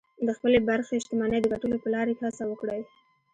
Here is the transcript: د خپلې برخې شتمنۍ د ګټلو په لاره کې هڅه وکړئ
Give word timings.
د 0.27 0.27
خپلې 0.37 0.59
برخې 0.69 1.01
شتمنۍ 1.03 1.39
د 1.41 1.47
ګټلو 1.53 1.77
په 1.83 1.87
لاره 1.93 2.11
کې 2.17 2.23
هڅه 2.27 2.43
وکړئ 2.47 2.81